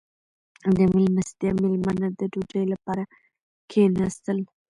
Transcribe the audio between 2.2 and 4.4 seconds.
ډوډۍ لپاره کښېناستل.